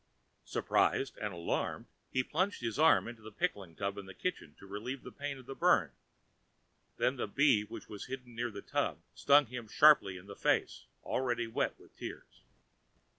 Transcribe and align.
Surprised 0.45 1.15
and 1.19 1.31
alarmed, 1.31 1.85
he 2.09 2.23
plunged 2.23 2.59
his 2.61 2.79
arm 2.79 3.07
into 3.07 3.21
the 3.21 3.31
pickle 3.31 3.71
tub 3.75 3.99
in 3.99 4.07
the 4.07 4.15
kitchen 4.15 4.55
to 4.57 4.65
relieve 4.65 5.03
the 5.03 5.11
pain 5.11 5.37
of 5.37 5.45
the 5.45 5.53
burn. 5.53 5.91
Then 6.97 7.17
the 7.17 7.27
bee 7.27 7.63
which 7.65 7.87
was 7.87 8.07
hidden 8.07 8.33
near 8.33 8.49
the 8.49 8.63
tub 8.63 9.03
stung 9.13 9.45
him 9.45 9.67
sharply 9.67 10.17
in 10.17 10.27
his 10.27 10.41
face, 10.41 10.85
already 11.03 11.45
wet 11.45 11.77
with 11.79 11.95
tears. 11.95 12.41